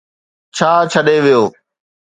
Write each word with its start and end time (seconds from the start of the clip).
ڇا 0.55 0.71
ڇڏي 0.91 1.17
ويو. 1.25 1.43